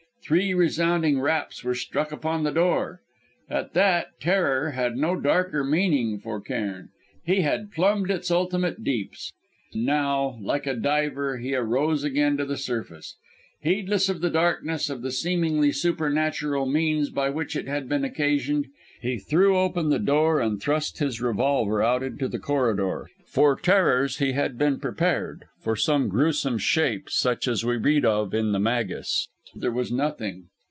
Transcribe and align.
Three 0.23 0.53
resounding 0.53 1.19
raps 1.19 1.63
were 1.63 1.73
struck 1.73 2.11
upon 2.11 2.43
the 2.43 2.51
door. 2.51 3.01
At 3.49 3.73
that, 3.73 4.19
terror 4.19 4.69
had 4.71 4.95
no 4.95 5.19
darker 5.19 5.63
meaning 5.63 6.19
for 6.19 6.39
Cairn; 6.39 6.89
he 7.25 7.41
had 7.41 7.71
plumbed 7.71 8.11
its 8.11 8.29
ultimate 8.29 8.83
deeps; 8.83 9.33
and 9.73 9.83
now, 9.87 10.37
like 10.39 10.67
a 10.67 10.75
diver, 10.75 11.39
he 11.39 11.55
arose 11.55 12.03
again 12.03 12.37
to 12.37 12.45
the 12.45 12.55
surface. 12.55 13.15
Heedless 13.63 14.09
of 14.09 14.21
the 14.21 14.29
darkness, 14.29 14.89
of 14.91 15.01
the 15.01 15.11
seemingly 15.11 15.71
supernatural 15.71 16.65
means 16.67 17.09
by 17.09 17.29
which 17.31 17.55
it 17.55 17.67
had 17.67 17.89
been 17.89 18.05
occasioned, 18.05 18.67
he 19.01 19.17
threw 19.17 19.57
open 19.57 19.89
the 19.89 19.99
door 19.99 20.39
and 20.39 20.61
thrust 20.61 20.99
his 20.99 21.19
revolver 21.21 21.81
out 21.83 22.03
into 22.03 22.27
the 22.27 22.39
corridor. 22.39 23.09
For 23.25 23.55
terrors, 23.55 24.17
he 24.19 24.33
had 24.33 24.57
been 24.59 24.79
prepared 24.79 25.45
for 25.59 25.75
some 25.75 26.09
gruesome 26.09 26.57
shape 26.59 27.09
such 27.09 27.47
as 27.47 27.65
we 27.65 27.77
read 27.77 28.05
of 28.05 28.33
in 28.35 28.51
The 28.51 28.59
Magus. 28.59 29.27
But 29.53 29.61
there 29.61 29.71
was 29.71 29.91
nothing. 29.91 30.47